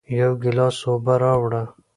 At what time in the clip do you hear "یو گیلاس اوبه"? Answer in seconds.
0.19-1.13